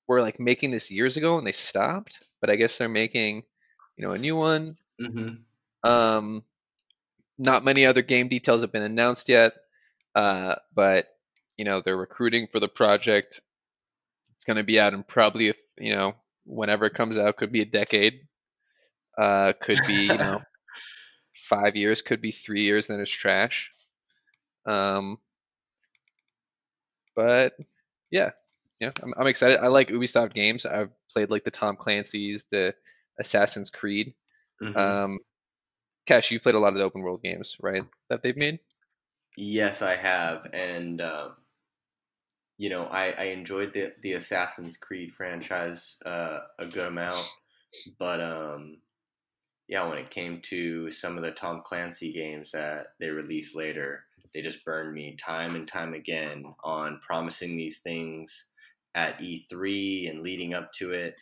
were 0.08 0.20
like 0.20 0.40
making 0.40 0.70
this 0.70 0.90
years 0.90 1.16
ago 1.16 1.38
and 1.38 1.46
they 1.46 1.52
stopped, 1.52 2.22
but 2.40 2.50
I 2.50 2.56
guess 2.56 2.78
they're 2.78 2.88
making, 2.88 3.44
you 3.96 4.06
know, 4.06 4.12
a 4.12 4.18
new 4.18 4.36
one. 4.36 4.76
Mm-hmm. 5.00 5.88
Um, 5.88 6.44
not 7.38 7.64
many 7.64 7.86
other 7.86 8.02
game 8.02 8.28
details 8.28 8.62
have 8.62 8.72
been 8.72 8.82
announced 8.82 9.28
yet, 9.28 9.52
uh, 10.14 10.56
but 10.74 11.08
you 11.56 11.64
know 11.64 11.80
they're 11.80 11.96
recruiting 11.96 12.46
for 12.50 12.60
the 12.60 12.68
project. 12.68 13.40
It's 14.34 14.44
going 14.44 14.56
to 14.56 14.64
be 14.64 14.80
out 14.80 14.94
in 14.94 15.02
probably, 15.02 15.48
if 15.48 15.56
you 15.78 15.94
know, 15.94 16.14
whenever 16.44 16.86
it 16.86 16.94
comes 16.94 17.18
out, 17.18 17.36
could 17.36 17.52
be 17.52 17.62
a 17.62 17.66
decade, 17.66 18.20
uh, 19.18 19.52
could 19.60 19.80
be 19.86 20.06
you 20.06 20.18
know 20.18 20.42
five 21.34 21.76
years, 21.76 22.02
could 22.02 22.20
be 22.20 22.30
three 22.30 22.62
years, 22.62 22.86
then 22.86 23.00
it's 23.00 23.10
trash. 23.10 23.70
Um, 24.66 25.18
but 27.14 27.54
yeah, 28.10 28.30
yeah, 28.80 28.90
I'm, 29.02 29.14
I'm 29.16 29.26
excited. 29.26 29.60
I 29.60 29.68
like 29.68 29.88
Ubisoft 29.88 30.34
games. 30.34 30.66
I've 30.66 30.90
played 31.12 31.30
like 31.30 31.44
the 31.44 31.50
Tom 31.50 31.76
Clancy's, 31.76 32.44
the 32.50 32.74
Assassin's 33.18 33.70
Creed. 33.70 34.14
Mhm. 34.62 34.76
Um, 34.76 35.18
Cash, 36.06 36.30
you've 36.30 36.42
played 36.42 36.56
a 36.56 36.58
lot 36.58 36.72
of 36.72 36.78
the 36.78 36.84
open 36.84 37.02
world 37.02 37.22
games, 37.22 37.56
right? 37.60 37.84
That 38.08 38.22
they've 38.22 38.36
made. 38.36 38.58
yes, 39.36 39.82
I 39.82 39.96
have, 39.96 40.48
and 40.52 41.00
um, 41.00 41.36
you 42.58 42.70
know, 42.70 42.84
I, 42.84 43.10
I 43.10 43.24
enjoyed 43.26 43.72
the 43.72 43.92
the 44.02 44.14
Assassin's 44.14 44.76
Creed 44.76 45.12
franchise 45.14 45.96
uh, 46.04 46.40
a 46.58 46.66
good 46.66 46.88
amount, 46.88 47.28
but 47.98 48.20
um, 48.20 48.78
yeah, 49.72 49.88
when 49.88 49.98
it 49.98 50.10
came 50.10 50.42
to 50.42 50.90
some 50.92 51.16
of 51.18 51.24
the 51.24 51.32
Tom 51.32 51.62
Clancy 51.64 52.12
games 52.12 52.52
that 52.52 52.88
they 53.00 53.10
released 53.10 53.56
later, 53.56 54.06
they 54.34 54.42
just 54.42 54.64
burned 54.64 54.94
me 54.94 55.16
time 55.16 55.56
and 55.56 55.68
time 55.68 55.94
again 55.94 56.44
on 56.64 57.00
promising 57.06 57.56
these 57.56 57.80
things 57.80 58.48
at 58.94 59.20
E3 59.22 60.08
and 60.08 60.22
leading 60.22 60.54
up 60.54 60.72
to 60.74 60.92
it. 60.92 61.16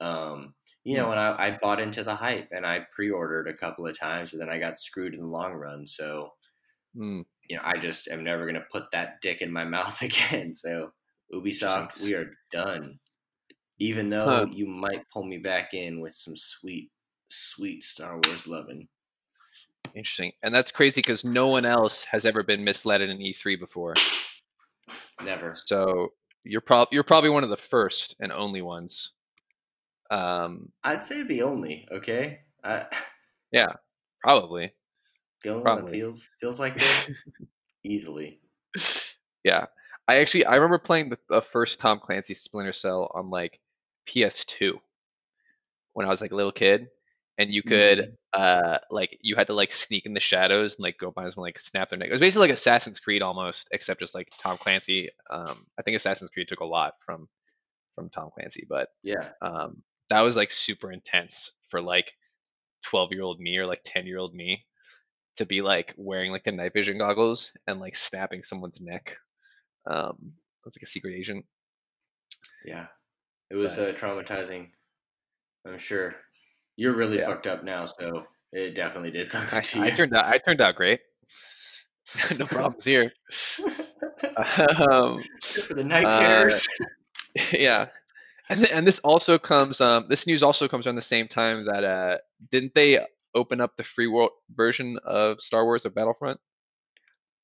Um, 0.00 0.54
you 0.84 0.96
know, 0.96 1.10
and 1.12 1.20
I, 1.20 1.48
I 1.48 1.58
bought 1.60 1.80
into 1.80 2.04
the 2.04 2.16
hype 2.16 2.50
and 2.52 2.66
I 2.66 2.86
pre-ordered 2.92 3.48
a 3.48 3.54
couple 3.56 3.86
of 3.86 3.98
times, 3.98 4.32
and 4.34 4.42
then 4.42 4.50
I 4.50 4.58
got 4.60 4.80
screwed 4.80 5.14
in 5.14 5.20
the 5.20 5.26
long 5.26 5.54
run. 5.54 5.86
So 5.86 6.34
Mm, 6.94 7.22
you 7.48 7.56
know, 7.56 7.62
I 7.64 7.78
just 7.78 8.08
am 8.08 8.24
never 8.24 8.46
gonna 8.46 8.64
put 8.70 8.90
that 8.92 9.20
dick 9.22 9.42
in 9.42 9.52
my 9.52 9.64
mouth 9.76 10.00
again. 10.02 10.54
So 10.54 10.92
Ubisoft, 11.32 11.96
Jeez. 11.96 12.00
we 12.00 12.14
are 12.14 12.36
done. 12.50 12.98
Even 13.80 14.10
though 14.10 14.42
Huh. 14.42 14.46
you 14.46 14.66
might 14.66 15.08
pull 15.12 15.24
me 15.24 15.38
back 15.38 15.74
in 15.74 16.00
with 16.00 16.14
some 16.14 16.36
sweet, 16.36 16.92
sweet 17.30 17.84
Star 17.84 18.14
Wars 18.14 18.46
loving. 18.46 18.88
interesting, 19.94 20.32
and 20.42 20.54
that's 20.54 20.70
crazy 20.72 21.00
because 21.00 21.24
no 21.24 21.48
one 21.48 21.64
else 21.64 22.04
has 22.04 22.26
ever 22.26 22.42
been 22.42 22.62
misled 22.64 23.00
in 23.00 23.10
an 23.10 23.18
E3 23.18 23.58
before. 23.58 23.94
Never. 25.24 25.54
So 25.66 26.12
you're 26.44 26.60
prob 26.60 26.88
you're 26.92 27.04
probably 27.04 27.30
one 27.30 27.44
of 27.44 27.50
the 27.50 27.56
first 27.56 28.16
and 28.20 28.32
only 28.32 28.62
ones. 28.62 29.12
Um, 30.10 30.70
I'd 30.82 31.02
say 31.04 31.22
the 31.22 31.42
only. 31.42 31.86
Okay, 31.92 32.40
I, 32.64 32.86
yeah, 33.52 33.68
probably. 34.22 34.72
the 35.44 35.50
only 35.50 35.62
one 35.62 35.76
that 35.76 35.80
Probably. 35.82 35.98
feels 35.98 36.28
feels 36.40 36.58
like 36.58 36.74
this 36.78 37.10
easily. 37.84 38.40
Yeah, 39.44 39.66
I 40.08 40.16
actually 40.16 40.46
I 40.46 40.56
remember 40.56 40.78
playing 40.78 41.10
the, 41.10 41.18
the 41.28 41.42
first 41.42 41.78
Tom 41.80 42.00
Clancy 42.00 42.34
Splinter 42.34 42.72
Cell 42.72 43.10
on 43.14 43.30
like 43.30 43.60
PS2 44.08 44.72
when 45.92 46.06
I 46.06 46.10
was 46.10 46.20
like 46.20 46.32
a 46.32 46.36
little 46.36 46.52
kid, 46.52 46.88
and 47.40 47.50
you 47.50 47.62
could 47.62 48.16
uh 48.34 48.78
like 48.90 49.16
you 49.22 49.34
had 49.34 49.46
to 49.46 49.54
like 49.54 49.72
sneak 49.72 50.04
in 50.04 50.12
the 50.14 50.20
shadows 50.20 50.74
and 50.76 50.82
like 50.82 50.98
go 50.98 51.10
behind 51.10 51.32
someone 51.32 51.48
like 51.48 51.58
snap 51.58 51.88
their 51.88 51.98
neck. 51.98 52.08
It 52.08 52.12
was 52.12 52.20
basically 52.20 52.48
like 52.48 52.54
Assassin's 52.56 53.00
Creed 53.00 53.22
almost, 53.22 53.66
except 53.72 54.00
just 54.00 54.14
like 54.14 54.28
Tom 54.42 54.58
Clancy. 54.58 55.08
Um, 55.30 55.66
I 55.78 55.82
think 55.82 55.96
Assassin's 55.96 56.30
Creed 56.30 56.48
took 56.48 56.60
a 56.60 56.64
lot 56.66 56.94
from 57.04 57.28
from 57.94 58.10
Tom 58.10 58.28
Clancy, 58.34 58.66
but 58.68 58.88
Yeah, 59.02 59.30
um, 59.40 59.82
that 60.10 60.20
was 60.20 60.36
like 60.36 60.50
super 60.50 60.92
intense 60.92 61.50
for 61.70 61.80
like 61.80 62.12
12 62.84 63.12
year 63.12 63.22
old 63.22 63.40
me 63.40 63.56
or 63.58 63.66
like 63.66 63.80
10 63.84 64.06
year 64.06 64.18
old 64.18 64.34
me 64.34 64.64
to 65.36 65.46
be 65.46 65.62
like 65.62 65.94
wearing 65.96 66.30
like 66.32 66.44
the 66.44 66.52
night 66.52 66.72
vision 66.74 66.98
goggles 66.98 67.52
and 67.66 67.80
like 67.80 67.96
snapping 67.96 68.42
someone's 68.44 68.80
neck. 68.80 69.16
Um, 69.86 70.32
that's 70.64 70.76
like 70.76 70.82
a 70.82 70.86
secret 70.86 71.14
agent. 71.16 71.46
yeah. 72.64 72.86
It 73.50 73.56
was 73.56 73.76
But- 73.76 73.96
uh, 73.96 73.98
traumatizing. 73.98 74.68
I'm 75.66 75.78
sure. 75.78 76.14
You're 76.80 76.94
really 76.96 77.18
Yeah. 77.18 77.26
fucked 77.26 77.46
up 77.46 77.62
now, 77.62 77.84
so 77.84 78.24
it 78.52 78.74
definitely 78.74 79.10
did 79.10 79.30
something 79.34 79.58
I, 79.58 79.60
to 79.62 79.78
you. 79.78 79.84
I 79.84 79.90
turned 79.90 80.16
out 80.16 80.24
I 80.24 80.38
turned 80.38 80.62
out 80.62 80.76
great. 80.76 81.00
no 82.38 82.46
problems 82.56 82.84
here. 82.86 83.12
um, 84.88 85.22
for 85.66 85.74
the 85.74 85.84
night 85.84 86.06
Uh, 86.06 86.18
terrors. 86.20 86.66
yeah, 87.52 87.88
and 88.48 88.60
th- 88.60 88.72
and 88.72 88.86
this 88.86 88.98
also 89.00 89.38
comes. 89.38 89.80
Um, 89.82 90.06
this 90.08 90.26
news 90.26 90.42
also 90.42 90.66
comes 90.68 90.86
around 90.86 90.96
the 90.96 91.02
same 91.02 91.28
time 91.28 91.66
that 91.66 91.84
uh, 91.84 92.16
didn't 92.50 92.74
they 92.74 92.98
open 93.34 93.60
up 93.60 93.76
the 93.76 93.84
free 93.84 94.06
world 94.06 94.30
version 94.56 94.98
of 95.04 95.38
Star 95.40 95.64
Wars 95.64 95.84
of 95.84 95.94
Battlefront? 95.94 96.40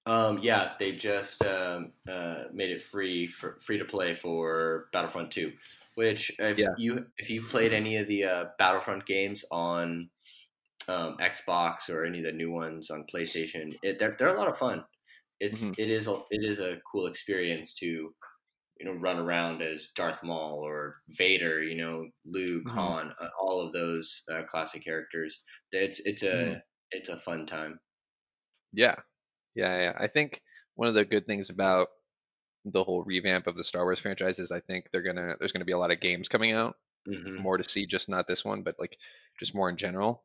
Um, 0.07 0.39
yeah, 0.39 0.75
they 0.79 0.93
just 0.95 1.45
um, 1.45 1.93
uh, 2.09 2.45
made 2.53 2.71
it 2.71 2.83
free 2.83 3.27
for 3.27 3.61
free 3.61 3.79
to 3.79 3.85
play 3.85 4.15
for 4.15 4.89
Battlefront 4.93 5.33
Two, 5.33 5.53
which 5.97 6.31
if 6.39 6.57
Yeah. 6.57 6.77
you 6.77 7.07
if 7.19 7.29
you 7.29 7.45
played 7.49 7.73
any 7.73 7.97
of 7.97 8.07
the 8.07 8.25
uh, 8.25 8.45
Battlefront 8.59 9.05
games 9.07 9.45
on 9.51 10.11
um, 10.89 11.19
Xbox 11.19 11.91
or 11.91 12.05
any 12.05 12.19
of 12.21 12.25
the 12.27 12.33
new 12.33 12.51
ones 12.53 12.91
on 12.91 13.07
PlayStation, 13.13 13.79
it, 13.83 13.99
they're 13.99 14.17
they're 14.19 14.29
a 14.29 14.39
lot 14.39 14.49
of 14.49 14.59
fun. 14.59 14.85
It's 15.41 15.63
Mhm. 15.63 15.77
it 15.79 15.91
is 15.91 16.09
a 16.09 16.23
it 16.31 16.45
is 16.45 16.61
a 16.61 16.81
cool 16.91 17.07
experience 17.09 17.75
to 17.77 17.87
you 17.87 18.87
know 18.87 18.93
run 18.95 19.19
around 19.19 19.63
as 19.63 19.89
Darth 19.97 20.23
Maul 20.25 20.61
or 20.61 20.97
Vader, 21.11 21.63
you 21.63 21.77
know 21.77 22.09
Luke, 22.27 22.65
Mhm. 22.65 22.77
Han, 22.77 23.13
uh, 23.21 23.29
all 23.41 23.67
of 23.67 23.73
those 23.75 24.23
uh, 24.33 24.45
classic 24.45 24.85
characters. 24.85 25.43
It's 25.73 26.01
it's 26.01 26.23
a 26.25 26.47
Mhm. 26.47 26.63
it's 26.93 27.09
a 27.11 27.21
fun 27.21 27.47
time. 27.47 27.81
Yeah, 28.73 28.97
yeah, 29.57 29.77
yeah. 29.81 29.93
I 29.99 30.07
think 30.07 30.43
one 30.77 30.87
of 30.89 30.95
the 30.95 31.05
good 31.05 31.27
things 31.27 31.51
about 31.51 31.89
the 32.65 32.85
whole 32.85 33.03
revamp 33.05 33.47
of 33.47 33.57
the 33.57 33.65
Star 33.65 33.85
Wars 33.85 33.99
franchise 33.99 34.39
is 34.39 34.53
I 34.53 34.61
think 34.61 34.89
they're 34.93 35.03
gonna 35.03 35.35
there's 35.39 35.53
gonna 35.53 35.65
be 35.65 35.73
a 35.73 35.79
lot 35.79 35.91
of 35.91 36.01
games 36.01 36.29
coming 36.29 36.53
out, 36.53 36.77
hmm 37.07 37.37
more 37.41 37.57
to 37.57 37.69
see, 37.69 37.87
just 37.87 38.09
not 38.09 38.29
this 38.29 38.45
one, 38.45 38.63
but 38.63 38.77
like 38.79 38.99
just 39.41 39.55
more 39.55 39.71
in 39.71 39.77
general. 39.77 40.23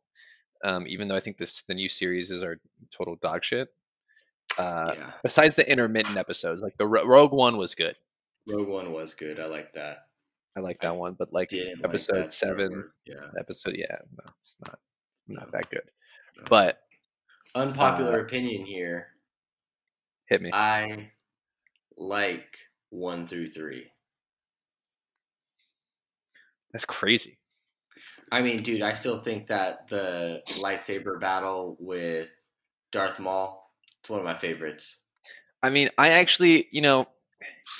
Um, 0.63 0.85
even 0.88 1.07
though 1.07 1.15
I 1.15 1.19
think 1.21 1.38
this 1.38 1.63
the 1.63 1.73
new 1.73 1.89
series 1.89 2.29
is 2.29 2.43
our 2.43 2.59
total 2.91 3.15
dog 3.15 3.43
shit. 3.43 3.69
Uh, 4.57 4.93
yeah, 4.95 5.11
besides 5.23 5.55
the 5.55 5.69
intermittent 5.69 6.17
episodes, 6.17 6.61
like 6.61 6.77
the 6.77 6.85
Ro- 6.85 7.05
Rogue 7.05 7.31
One 7.31 7.57
was 7.57 7.73
good. 7.73 7.95
Rogue 8.47 8.67
One 8.67 8.91
was 8.91 9.13
good. 9.13 9.39
I 9.39 9.45
like 9.45 9.73
that. 9.73 10.07
I 10.57 10.59
like 10.59 10.81
that 10.81 10.95
one, 10.95 11.13
but 11.13 11.31
like 11.31 11.53
episode 11.83 12.17
like 12.25 12.33
seven. 12.33 12.89
Yeah. 13.05 13.27
episode 13.39 13.75
yeah, 13.77 13.97
no, 14.17 14.23
it's 14.43 14.55
not 14.67 14.79
not 15.27 15.51
that 15.53 15.69
good. 15.69 15.83
No. 16.38 16.43
But 16.50 16.81
Unpopular 17.55 18.19
Uh, 18.19 18.23
opinion 18.23 18.65
here. 18.65 19.10
Hit 20.31 20.41
me. 20.41 20.53
I 20.53 21.11
like 21.97 22.57
one 22.89 23.27
through 23.27 23.47
three. 23.51 23.91
That's 26.73 26.85
crazy. 26.85 27.39
I 28.31 28.41
mean, 28.41 28.63
dude, 28.63 28.81
I 28.81 28.93
still 28.93 29.21
think 29.21 29.47
that 29.47 29.88
the 29.89 30.43
lightsaber 30.57 31.19
battle 31.19 31.77
with 31.79 32.29
Darth 32.91 33.19
Maul, 33.19 33.71
it's 34.01 34.09
one 34.09 34.19
of 34.19 34.25
my 34.25 34.35
favorites. 34.38 34.97
I 35.63 35.69
mean, 35.69 35.89
I 35.97 36.09
actually, 36.09 36.67
you 36.71 36.81
know, 36.81 37.07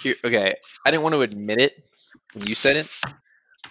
here, 0.04 0.16
okay, 0.26 0.56
I 0.86 0.92
didn't 0.92 1.04
want 1.04 1.14
to 1.14 1.22
admit 1.22 1.60
it 1.60 1.74
when 2.34 2.48
you 2.48 2.56
said 2.56 2.78
it, 2.78 2.90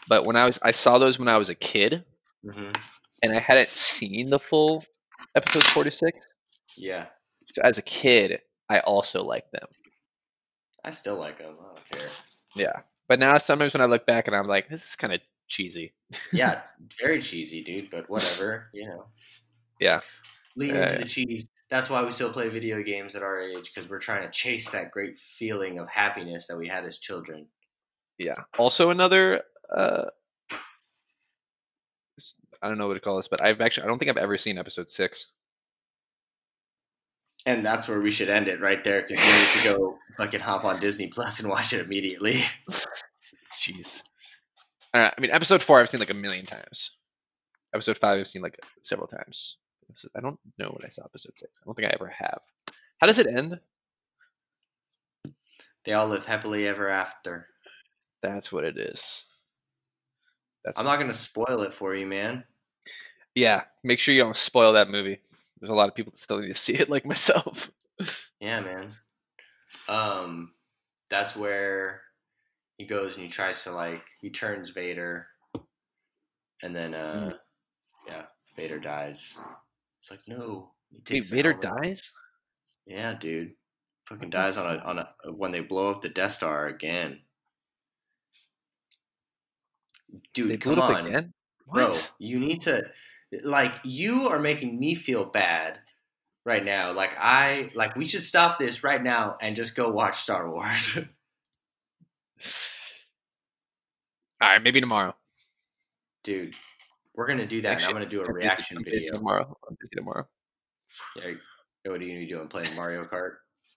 but 0.08 0.25
when 0.25 0.37
I 0.37 0.46
was, 0.46 0.58
I 0.62 0.72
saw 0.72 0.99
those 0.99 1.18
when 1.18 1.28
I 1.28 1.38
was 1.38 1.50
a 1.50 1.56
kid, 1.56 2.04
hmm 2.44 2.72
and 3.22 3.32
I 3.37 3.40
hadn't 3.40 3.70
seen 3.70 4.30
the 4.30 4.38
full 4.38 4.84
episode 5.37 5.64
forty 5.64 5.90
six. 5.90 6.18
Yeah, 6.76 7.08
So 7.54 7.62
as 7.62 7.78
a 7.78 7.82
kid, 7.82 8.40
I 8.70 8.78
also 8.80 9.24
like 9.24 9.50
them. 9.50 9.66
I 10.84 10.92
still 10.92 11.16
like 11.16 11.38
them. 11.38 11.56
I 11.60 11.74
don't 11.74 11.90
care. 11.90 12.08
Yeah, 12.54 12.80
but 13.08 13.18
now 13.18 13.36
sometimes 13.38 13.74
when 13.74 13.82
I 13.82 13.86
look 13.86 14.06
back 14.06 14.28
and 14.28 14.36
I'm 14.36 14.46
like, 14.46 14.68
this 14.68 14.84
is 14.84 14.96
kind 14.96 15.12
of 15.12 15.20
cheesy. 15.48 15.92
Yeah, 16.32 16.62
very 17.00 17.20
cheesy, 17.20 17.62
dude, 17.62 17.90
but 17.90 18.08
whatever, 18.08 18.68
you 18.72 18.86
know. 18.86 19.06
Yeah. 19.80 20.00
Lean 20.56 20.74
into 20.74 20.98
the 20.98 21.04
cheese. 21.04 21.46
That's 21.68 21.88
why 21.88 22.02
we 22.02 22.10
still 22.10 22.32
play 22.32 22.48
video 22.48 22.82
games 22.82 23.14
at 23.14 23.22
our 23.22 23.40
age 23.40 23.70
because 23.72 23.88
we're 23.88 24.00
trying 24.00 24.22
to 24.22 24.30
chase 24.30 24.70
that 24.70 24.90
great 24.90 25.18
feeling 25.18 25.78
of 25.78 25.88
happiness 25.88 26.46
that 26.48 26.56
we 26.56 26.66
had 26.66 26.84
as 26.84 26.98
children. 26.98 27.46
Yeah. 28.18 28.38
Also 28.58 28.90
another, 28.90 29.42
uh, 29.74 30.06
I 32.60 32.68
don't 32.68 32.76
know 32.76 32.88
what 32.88 32.94
to 32.94 33.00
call 33.00 33.16
this, 33.16 33.28
but 33.28 33.40
I've 33.40 33.60
actually, 33.60 33.84
I 33.84 33.86
don't 33.86 33.98
think 33.98 34.10
I've 34.10 34.16
ever 34.16 34.36
seen 34.36 34.58
episode 34.58 34.90
six. 34.90 35.28
And 37.47 37.64
that's 37.64 37.88
where 37.88 38.00
we 38.00 38.11
should 38.11 38.28
end 38.28 38.49
it 38.49 38.61
right 38.61 38.82
there 38.85 39.02
because 39.02 39.18
we 39.18 39.32
need 39.32 39.62
to 39.62 39.78
go 39.78 39.99
fucking 40.18 40.40
hop 40.40 40.64
on 40.64 40.78
Disney 40.80 41.06
Plus 41.06 41.40
and 41.40 41.49
watch 41.49 41.73
it 41.73 41.80
immediately. 41.80 42.44
Jeez. 43.61 44.02
All 44.92 45.00
right. 45.00 45.14
I 45.16 45.20
mean, 45.20 45.30
episode 45.30 45.62
four 45.62 45.80
I've 45.80 45.88
seen 45.88 46.00
like 46.00 46.11
a 46.11 46.14
million 46.14 46.44
times. 46.47 46.90
Episode 47.75 47.99
five 47.99 48.18
I've 48.18 48.28
seen 48.28 48.42
like 48.42 48.59
several 48.82 49.09
times. 49.09 49.56
I 50.16 50.20
don't 50.20 50.38
know 50.59 50.68
when 50.68 50.85
I 50.85 50.88
saw 50.88 51.04
episode 51.04 51.37
six. 51.37 51.59
I 51.61 51.64
don't 51.66 51.75
think 51.75 51.88
I 51.88 51.94
ever 51.94 52.09
have. 52.09 52.40
How 52.99 53.06
does 53.06 53.18
it 53.18 53.26
end? 53.26 53.59
They 55.85 55.92
all 55.92 56.09
live 56.09 56.26
happily 56.26 56.66
ever 56.68 56.88
after. 56.88 57.47
That's 58.23 58.52
what 58.52 58.64
it 58.64 58.76
is. 58.76 59.25
That's 60.64 60.78
I'm 60.78 60.85
not 60.85 60.99
gonna 60.99 61.14
spoil 61.14 61.62
it 61.62 61.73
for 61.73 61.94
you, 61.94 62.06
man. 62.06 62.44
yeah. 63.35 63.62
Make 63.82 63.99
sure 63.99 64.14
you 64.14 64.23
don't 64.23 64.37
spoil 64.37 64.75
that 64.75 64.90
movie. 64.90 65.20
There's 65.60 65.70
a 65.70 65.74
lot 65.74 65.88
of 65.88 65.94
people 65.94 66.12
that 66.12 66.20
still 66.20 66.40
need 66.40 66.48
to 66.48 66.54
see 66.54 66.74
it, 66.74 66.88
like 66.88 67.04
myself. 67.04 67.70
Yeah, 68.40 68.60
man. 68.60 68.94
Um, 69.88 70.52
that's 71.10 71.36
where 71.36 72.00
he 72.78 72.86
goes 72.86 73.14
and 73.14 73.24
he 73.24 73.30
tries 73.30 73.62
to 73.64 73.72
like 73.72 74.02
he 74.22 74.30
turns 74.30 74.70
Vader, 74.70 75.26
and 76.62 76.74
then 76.74 76.94
uh, 76.94 77.34
yeah, 78.06 78.23
Vader 78.56 78.78
dies. 78.78 79.36
It's 79.99 80.10
like 80.10 80.20
no, 80.26 80.70
he 81.06 81.14
Wait, 81.14 81.26
Vader 81.26 81.52
dies? 81.52 82.10
Yeah, 82.86 83.14
dude, 83.14 83.52
fucking 84.08 84.30
dies 84.30 84.56
on 84.56 84.76
a 84.76 84.78
on 84.78 84.99
a 84.99 85.32
when 85.32 85.52
they 85.52 85.60
blow 85.60 85.90
up 85.90 86.00
the 86.00 86.08
Death 86.08 86.32
Star 86.32 86.68
again. 86.68 87.18
Dude, 90.32 90.52
They 90.52 90.56
come 90.56 90.80
on, 90.80 91.32
bro. 91.70 91.96
You 92.18 92.40
need 92.40 92.62
to 92.62 92.82
like 93.45 93.73
you 93.84 94.28
are 94.28 94.38
making 94.38 94.78
me 94.78 94.95
feel 94.95 95.25
bad 95.25 95.78
right 96.45 96.64
now. 96.64 96.93
Like 96.93 97.12
I 97.19 97.71
like 97.75 97.97
we 97.97 98.06
should 98.06 98.25
stop 98.25 98.58
this 98.58 98.82
right 98.84 99.02
now 99.02 99.36
and 99.40 99.56
just 99.56 99.75
go 99.75 99.90
watch 99.90 100.23
Star 100.23 100.50
Wars. 100.50 100.99
All 104.43 104.49
right, 104.49 104.62
maybe 104.62 104.80
tomorrow. 104.80 105.14
Dude, 106.25 106.54
we're 107.14 107.26
gonna 107.26 107.47
do 107.47 107.60
that 107.62 107.84
I'm 107.84 107.93
gonna 107.93 108.06
do 108.06 108.23
a 108.23 108.32
reaction 108.32 108.78
I'm 108.78 108.82
busy 108.82 108.99
video. 108.99 109.14
tomorrow. 109.14 109.56
I'm 109.69 109.76
busy 109.80 109.97
tomorrow. 109.97 110.26
Yeah, 111.16 111.32
what 111.84 112.00
are 112.00 112.04
you 112.04 112.08
gonna 112.14 112.21
be 112.21 112.26
doing? 112.26 112.49
Playing 112.49 112.75
Mario 112.75 113.04
Kart? 113.04 113.36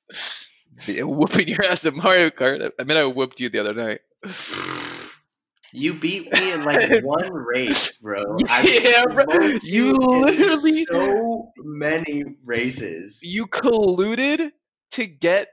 Yeah, 0.87 1.03
Whooping 1.03 1.49
your 1.49 1.63
ass 1.65 1.85
at 1.85 1.93
Mario 1.93 2.31
Kart. 2.31 2.71
I 2.79 2.83
mean, 2.83 2.97
I 2.97 3.05
whooped 3.05 3.39
you 3.39 3.47
the 3.47 3.59
other 3.59 3.75
night. 3.75 3.99
You 5.73 5.95
beat 5.95 6.31
me 6.31 6.51
in 6.51 6.63
like 6.63 7.03
one 7.03 7.31
race, 7.33 7.93
bro. 7.97 8.37
Yeah, 8.63 9.05
bro. 9.05 9.25
smoked 9.25 9.63
You 9.63 9.93
literally- 9.93 10.85
so 10.85 11.51
many 11.57 12.23
races. 12.45 13.19
You 13.23 13.47
colluded 13.47 14.51
to 14.91 15.05
get 15.07 15.49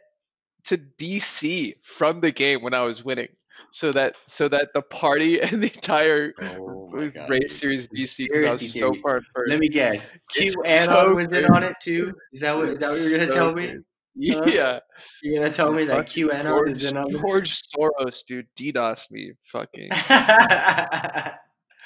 to 0.64 0.76
DC 0.76 1.74
from 1.82 2.20
the 2.20 2.30
game 2.30 2.62
when 2.62 2.74
I 2.74 2.82
was 2.82 3.02
winning, 3.02 3.28
so 3.72 3.92
that 3.92 4.16
so 4.26 4.46
that 4.48 4.68
the 4.74 4.82
party 4.82 5.40
and 5.42 5.62
the 5.64 5.72
entire 5.72 6.34
Oh 6.42 6.90
race 7.28 7.58
series 7.58 7.88
DC 7.88 8.28
I 8.46 8.52
was 8.52 8.72
so 8.72 8.94
far 9.02 9.22
first. 9.34 9.48
Let 9.50 9.58
me 9.58 9.68
guess. 9.70 10.06
Q 10.32 10.52
Anon 10.66 10.86
so 10.86 11.14
was 11.14 11.28
in 11.28 11.46
on 11.46 11.62
it 11.62 11.76
too. 11.80 12.12
Is 12.32 12.40
that 12.42 12.54
what? 12.56 12.68
Is 12.68 12.78
that 12.80 12.90
what 12.90 13.00
you're 13.00 13.18
gonna 13.18 13.30
So 13.32 13.36
tell 13.38 13.52
me? 13.54 13.66
good. 13.68 13.84
Yeah, 14.20 14.80
You're 15.22 15.42
gonna 15.42 15.52
tell 15.52 15.72
me 15.72 15.84
that 15.86 15.96
Fucking 15.96 16.08
Q 16.12 16.30
Anon 16.30 16.44
George, 16.44 16.70
is 16.72 16.90
in 16.90 16.96
on 16.98 17.10
this? 17.10 17.20
George 17.20 17.62
Soros, 17.62 18.24
dude, 18.26 18.46
DDoS 18.58 19.10
me. 19.10 19.32
Fucking 19.44 19.90
uh, 19.92 21.32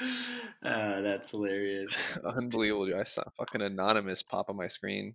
that's 0.62 1.30
hilarious. 1.30 1.92
unbelievable. 2.36 2.86
Dude. 2.86 2.96
I 2.96 3.04
saw 3.04 3.22
fucking 3.38 3.62
anonymous 3.62 4.22
pop 4.22 4.50
on 4.50 4.56
my 4.56 4.66
screen. 4.66 5.14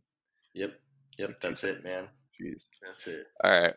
Yep, 0.54 0.74
yep, 1.18 1.42
that's 1.42 1.64
it, 1.64 1.84
man. 1.84 2.08
Jeez. 2.40 2.68
That's 2.86 3.08
it. 3.08 3.28
All 3.44 3.52
right. 3.52 3.74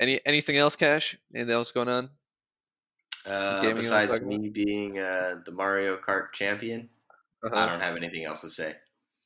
Any 0.00 0.20
anything 0.26 0.58
else, 0.58 0.76
Cash? 0.76 1.16
Anything 1.34 1.54
else 1.54 1.72
going 1.72 1.88
on? 1.88 2.10
Uh, 3.24 3.62
Gaming 3.62 3.76
besides 3.76 4.10
talk 4.12 4.20
about? 4.20 4.28
me 4.38 4.50
being 4.50 4.98
uh, 4.98 5.36
the 5.46 5.52
Mario 5.52 5.96
Kart 5.96 6.32
champion, 6.34 6.90
Uh-huh. 7.42 7.56
I 7.56 7.66
don't 7.66 7.80
have 7.80 7.96
anything 7.96 8.24
else 8.24 8.42
to 8.42 8.50
say. 8.50 8.74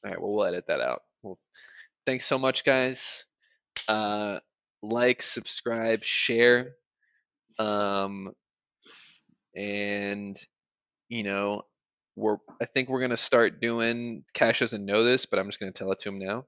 All 0.05 0.11
right, 0.12 0.21
well, 0.21 0.33
we'll 0.33 0.45
edit 0.47 0.67
that 0.69 0.81
out. 0.81 1.03
Well, 1.23 1.38
thanks 2.09 2.25
so 2.25 2.38
much, 2.38 2.64
guys. 2.64 3.27
Uh, 3.87 4.38
like, 4.83 5.21
subscribe, 5.21 6.03
share, 6.03 6.71
um, 7.59 8.33
and 9.55 10.42
you 11.11 11.23
know, 11.23 11.64
we're. 12.16 12.38
I 12.62 12.64
think 12.64 12.88
we're 12.88 13.03
gonna 13.03 13.18
start 13.18 13.61
doing. 13.61 14.25
Cash 14.33 14.61
doesn't 14.61 14.87
know 14.87 15.05
this, 15.05 15.27
but 15.27 15.38
I'm 15.38 15.49
just 15.49 15.61
gonna 15.61 15.71
tell 15.71 15.92
it 15.92 15.99
to 15.99 16.09
him 16.09 16.18
now. 16.18 16.47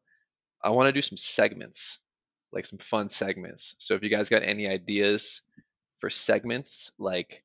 I 0.65 0.71
want 0.71 0.87
to 0.87 0.93
do 0.95 1.03
some 1.03 1.19
segments, 1.19 1.99
like 2.53 2.65
some 2.65 2.79
fun 2.79 3.11
segments. 3.11 3.75
So 3.77 3.95
if 3.95 4.03
you 4.03 4.09
guys 4.09 4.31
got 4.31 4.43
any 4.43 4.67
ideas 4.67 5.43
for 5.99 6.09
segments, 6.09 6.91
like 6.99 7.45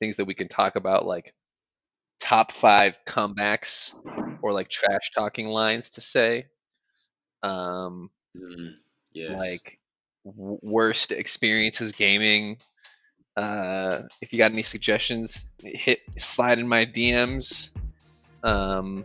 things 0.00 0.16
that 0.16 0.24
we 0.24 0.32
can 0.32 0.48
talk 0.48 0.76
about, 0.76 1.04
like 1.04 1.34
top 2.18 2.50
five 2.50 2.96
comebacks 3.06 3.94
or 4.40 4.54
like 4.54 4.70
trash 4.70 5.10
talking 5.14 5.48
lines 5.48 5.90
to 5.90 6.00
say 6.00 6.46
um 7.42 8.10
Mm, 8.36 8.74
yes. 9.12 9.34
like 9.34 9.78
w- 10.24 10.58
worst 10.62 11.10
experiences 11.12 11.92
gaming 11.92 12.58
uh 13.36 14.02
if 14.20 14.32
you 14.32 14.38
got 14.38 14.52
any 14.52 14.62
suggestions 14.62 15.46
hit 15.62 16.00
slide 16.18 16.58
in 16.58 16.68
my 16.68 16.84
dms 16.84 17.70
um 18.44 19.04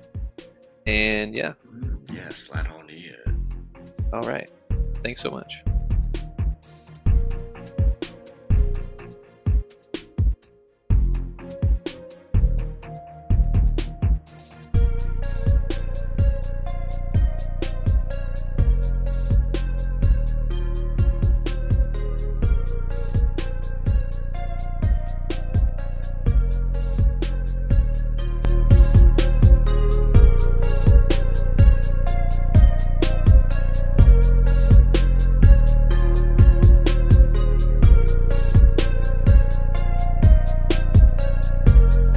and 0.86 1.34
yeah 1.34 1.54
yeah, 2.14 2.28
slide 2.30 2.68
on 2.68 2.90
in. 2.90 3.16
all 4.14 4.22
right 4.22 4.50
thanks 5.04 5.22
so 5.22 5.30
much 5.30 5.64